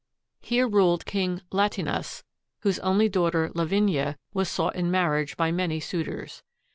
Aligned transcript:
Here 0.39 0.67
ruled 0.67 1.05
King 1.05 1.43
Latinus, 1.51 2.23
whose 2.61 2.79
only 2.79 3.07
daughter 3.07 3.51
Lavinia 3.53 4.17
was 4.33 4.49
sought 4.49 4.75
in 4.75 4.89
marriage 4.89 5.37
by 5.37 5.51
many 5.51 5.79
suitors. 5.79 6.41